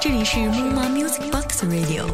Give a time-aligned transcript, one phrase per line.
[0.00, 2.04] 这里是木马 Music Box Radio，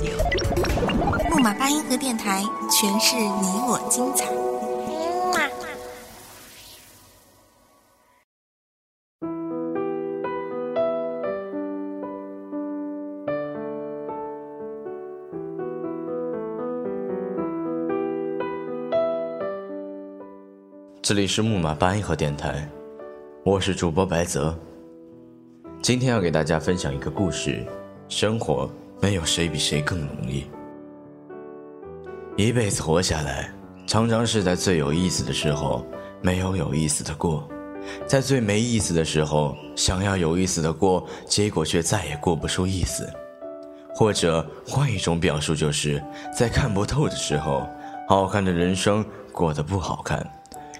[1.31, 4.27] 木马八音盒电台，诠释你我精彩。
[21.01, 22.69] 这里是木马八音盒电台，
[23.47, 24.53] 我是主播白泽。
[25.81, 27.65] 今天要给大家分享一个故事：
[28.09, 28.69] 生活
[29.01, 30.45] 没有谁比谁更容易。
[32.37, 33.49] 一辈子活下来，
[33.87, 35.87] 常常是在最有意思的时候
[36.21, 37.49] 没有有意思的过，
[38.05, 43.09] 在最没意思的时候想要有意思的过，结果却再也过不出意思。
[43.95, 46.03] 或者换一种表述，就是
[46.37, 47.65] 在看不透的时候，
[48.09, 50.29] 好看的人生过得不好看。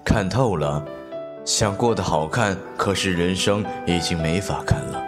[0.03, 0.85] 看透了，
[1.47, 5.01] 想过得好看，可是人生已经没法看了。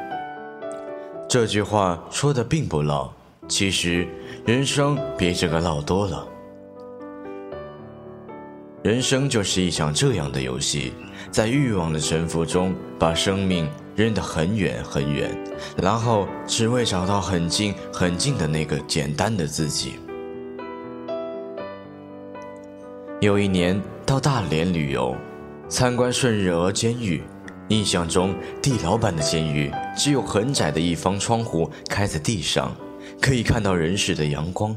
[1.28, 3.12] 这句话说的并不老，
[3.50, 4.08] 其实
[4.46, 6.26] 人生比这个老多了。
[8.82, 10.94] 人生就是一场这样的游戏，
[11.30, 15.38] 在欲望的沉浮中，把生命扔得很远很远，
[15.76, 20.00] 然后只为找到很近很近的那个简单的自己。
[23.20, 25.14] 有一年到大连旅游，
[25.70, 27.22] 参观顺日俄监狱。
[27.68, 32.76] 印象中，地牢般的监狱只有很窄的一方窗户开在地上，
[33.22, 34.76] 可以看到人世的阳光。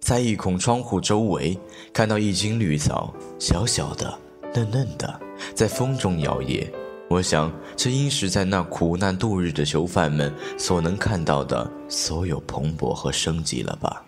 [0.00, 1.58] 在一孔窗户周围，
[1.94, 4.12] 看到一茎绿草，小小的、
[4.54, 5.18] 嫩嫩的，
[5.54, 6.70] 在风中摇曳。
[7.08, 14.03] 我想，这应是在那苦难度日的囚犯们所能看到的所有蓬勃和生机了吧。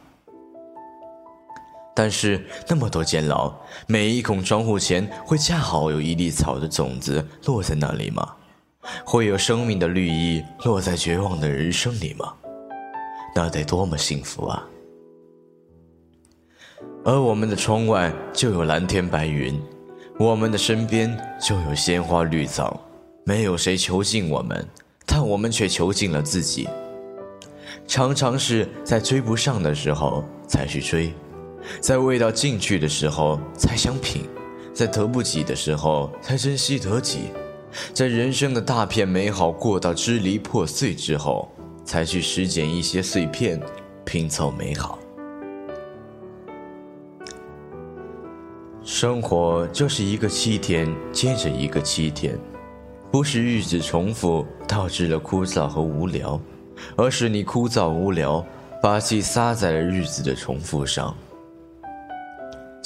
[1.96, 3.50] 但是那么多监牢，
[3.86, 8.34] 每一孔窗户前会恰好有一粒草的种子落在那里吗？
[9.02, 12.34] 会有生命的绿意落在绝望的人生里吗？
[13.34, 14.62] 那得多么幸福啊！
[17.02, 19.58] 而我们的窗外就有蓝天白云，
[20.18, 22.78] 我们的身边就有鲜花绿草，
[23.24, 24.68] 没有谁囚禁我们，
[25.06, 26.68] 但我们却囚禁了自己。
[27.86, 31.10] 常常是在追不上的时候才去追。
[31.80, 34.28] 在味道进去的时候才想品，
[34.72, 37.30] 在得不起的时候才珍惜得起，
[37.92, 41.50] 在人生的大片美好过到支离破碎之后，
[41.84, 43.60] 才去拾捡一些碎片，
[44.04, 44.98] 拼凑美好。
[48.82, 52.38] 生活就是一个七天接着一个七天，
[53.10, 56.40] 不是日子重复导致了枯燥和无聊，
[56.96, 58.44] 而是你枯燥无聊，
[58.80, 61.14] 把气撒在了日子的重复上。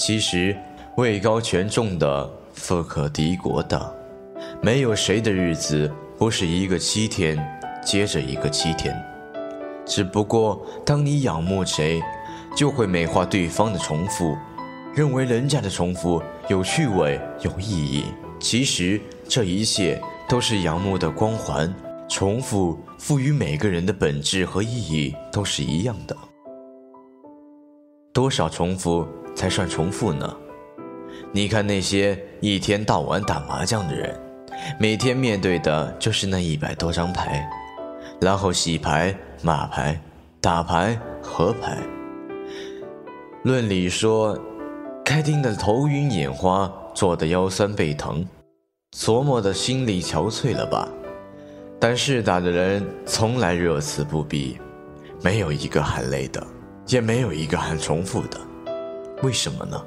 [0.00, 0.56] 其实，
[0.96, 3.94] 位高权重的、富可敌国的，
[4.62, 7.38] 没有谁的日子不是一个七天
[7.84, 8.96] 接着一个七天。
[9.84, 12.00] 只不过，当你仰慕谁，
[12.56, 14.34] 就会美化对方的重复，
[14.94, 18.06] 认为人家的重复有趣味、有意义。
[18.40, 21.70] 其实，这一切都是仰慕的光环。
[22.08, 26.16] 重复赋予每个人的本质和意义都是一样的。
[28.14, 29.06] 多少重复？
[29.34, 30.36] 才算重复呢？
[31.32, 34.18] 你看那些一天到晚打麻将的人，
[34.78, 37.48] 每天面对的就是那一百多张牌，
[38.20, 40.00] 然后洗牌、码牌、
[40.40, 41.78] 打牌、合牌。
[43.44, 44.38] 论理说，
[45.04, 48.26] 该盯得头晕眼花，坐得腰酸背疼，
[48.96, 50.88] 琢磨的心力憔悴了吧？
[51.78, 54.58] 但是打的人从来热此不疲，
[55.22, 56.46] 没有一个喊累的，
[56.88, 58.38] 也没有一个喊重复的。
[59.22, 59.82] 为什么呢？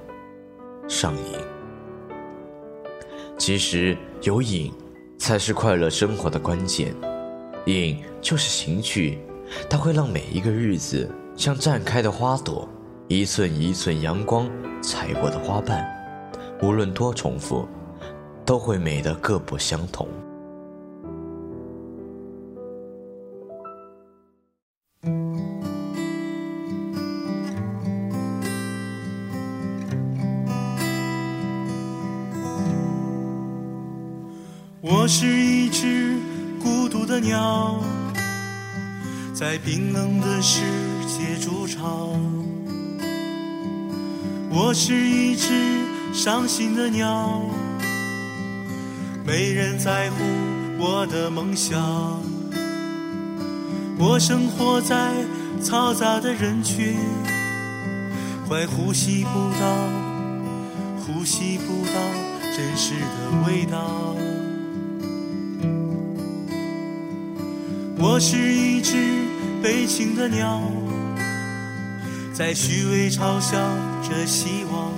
[0.87, 1.39] 上瘾。
[3.37, 4.71] 其实有瘾，
[5.17, 6.93] 才是快乐生活的关键。
[7.65, 9.17] 瘾就是情趣，
[9.69, 12.69] 它会让每一个日子像绽开的花朵，
[13.07, 14.47] 一寸一寸阳光
[14.81, 15.83] 踩过的花瓣，
[16.61, 17.67] 无论多重复，
[18.45, 20.07] 都会美得各不相同。
[34.85, 36.17] 我是一只
[36.61, 37.81] 孤独的鸟，
[39.33, 40.59] 在冰冷的世
[41.07, 42.09] 界筑巢。
[44.49, 45.53] 我是一只
[46.13, 47.41] 伤心的鸟，
[49.25, 50.17] 没人在乎
[50.77, 52.21] 我的梦想。
[53.97, 55.13] 我生活在
[55.61, 56.97] 嘈杂的人群，
[58.49, 59.77] 快呼吸不到，
[60.99, 61.93] 呼吸不到
[62.53, 64.12] 真实的味道。
[68.05, 68.97] 我是一只
[69.63, 70.61] 悲情的鸟，
[72.33, 73.57] 在虚伪嘲笑
[74.01, 74.91] 着希望，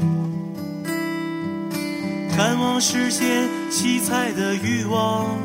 [2.31, 5.37] 看望实现七彩的欲望，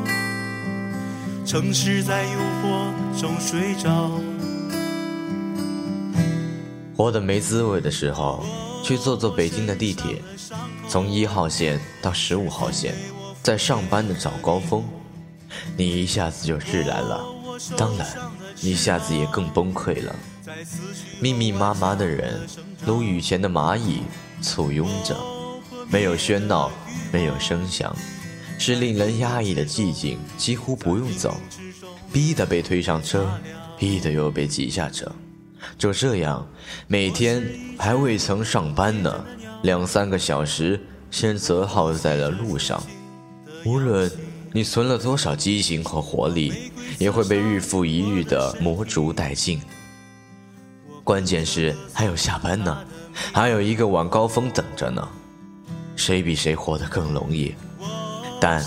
[1.45, 2.31] 城市在诱
[2.63, 4.09] 惑中睡着。
[6.97, 8.43] 活得没滋味的时候，
[8.83, 10.19] 去坐坐北京的地铁，
[10.89, 12.95] 从一号线到十五号线，
[13.43, 14.83] 在上班的早高峰，
[15.77, 17.23] 你一下子就释然了，
[17.77, 18.07] 当然，
[18.61, 20.15] 一下子也更崩溃了。
[21.19, 22.39] 密密麻麻的人，
[22.85, 24.01] 如雨前的蚂蚁，
[24.41, 25.15] 簇拥着，
[25.89, 26.71] 没有喧闹，
[27.11, 27.95] 没有声响，
[28.57, 31.37] 是令人压抑的寂静，几乎不用走，
[32.11, 33.29] 逼得被推上车，
[33.77, 35.09] 逼得又被挤下车。
[35.77, 36.45] 就这样，
[36.87, 37.43] 每天
[37.77, 39.25] 还未曾上班呢，
[39.63, 40.79] 两三个小时
[41.11, 42.81] 先折耗在了路上。
[43.63, 44.11] 无论
[44.53, 49.61] 你存了多少激情和活力，也会被日复一日的磨逐殆尽。
[51.03, 52.85] 关键是还有下班呢，
[53.33, 55.07] 还有一个晚高峰等着呢。
[55.95, 57.55] 谁比谁活得更容易？
[58.41, 58.65] 但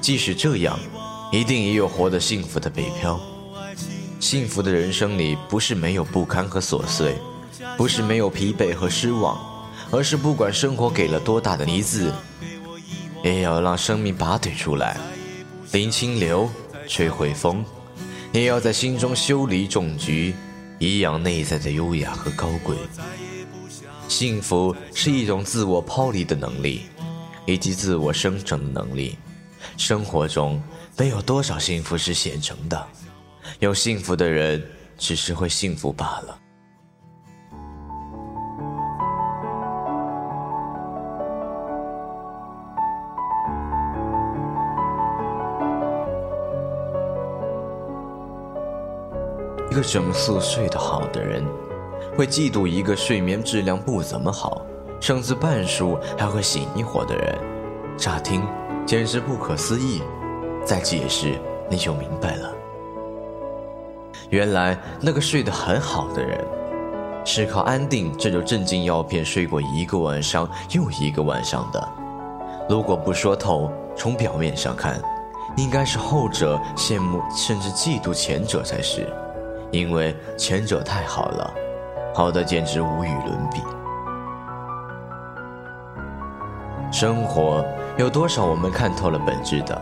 [0.00, 0.78] 即使这样，
[1.30, 3.20] 一定也有活得幸福的北漂。
[4.18, 7.16] 幸福的人生里，不是没有不堪和琐碎，
[7.76, 9.38] 不是没有疲惫和失望，
[9.90, 12.12] 而是不管生活给了多大的泥渍，
[13.22, 14.96] 也要让生命拔腿出来，
[15.72, 16.50] 林清流，
[16.86, 17.64] 吹会风，
[18.30, 20.34] 也要在心中修篱种菊，
[20.78, 22.76] 颐养内在的优雅和高贵。
[24.06, 26.82] 幸福是一种自我抛离的能力，
[27.46, 29.16] 以及自我生成的能力。
[29.78, 30.62] 生活中
[30.98, 32.86] 没有多少幸福是现成的。
[33.58, 34.62] 有幸福的人，
[34.98, 36.38] 只是会幸福罢了。
[49.72, 51.42] 一个整宿睡得好的人，
[52.14, 54.60] 会嫉妒一个睡眠质量不怎么好，
[55.00, 57.38] 甚至半数还会醒一会儿的人。
[57.96, 58.46] 乍听
[58.84, 60.02] 简直不可思议，
[60.62, 61.40] 再解释
[61.70, 62.52] 你就明白了。
[64.28, 66.38] 原来那个睡得很好的人，
[67.24, 71.92] 是靠安定这种镇静药片睡过一个晚上又一个晚上的。
[72.68, 75.00] 如果不说透，从表面上看，
[75.56, 79.10] 应该是后者羡慕甚至嫉妒前者才是，
[79.72, 81.54] 因为前者太好了，
[82.14, 83.60] 好的简直无与伦比。
[86.92, 87.64] 生活
[87.96, 89.80] 有多少我们看透了本质的？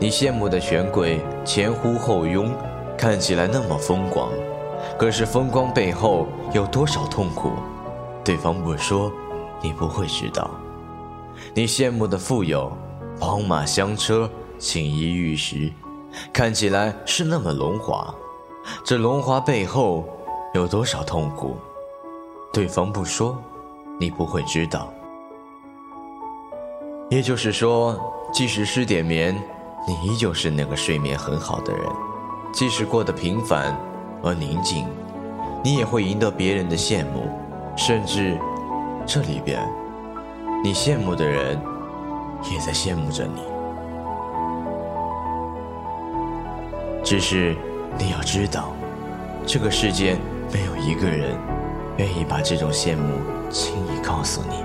[0.00, 2.50] 你羡慕的权贵，前呼后拥。
[2.96, 4.28] 看起来那么风光，
[4.96, 7.50] 可是风光背后有多少痛苦？
[8.22, 9.10] 对方不说，
[9.60, 10.48] 你不会知道。
[11.52, 12.70] 你羡慕的富有，
[13.18, 15.72] 宝马香车，锦衣玉食，
[16.32, 18.14] 看起来是那么荣华，
[18.84, 20.04] 这荣华背后
[20.54, 21.56] 有多少痛苦？
[22.52, 23.36] 对方不说，
[23.98, 24.92] 你不会知道。
[27.08, 27.98] 也就是说，
[28.32, 29.34] 即使失点眠，
[29.86, 31.84] 你依旧是那个睡眠很好的人。
[32.52, 33.76] 即使过得平凡
[34.22, 34.86] 而宁静，
[35.64, 37.28] 你也会赢得别人的羡慕，
[37.76, 38.38] 甚至
[39.06, 39.66] 这里边，
[40.62, 41.60] 你羡慕的人
[42.50, 43.42] 也在羡慕着你。
[47.02, 47.56] 只是
[47.98, 48.74] 你要知道，
[49.46, 50.18] 这个世间
[50.52, 51.36] 没有一个人
[51.98, 53.18] 愿意把这种羡慕
[53.50, 54.42] 轻易告诉。
[54.48, 54.64] 你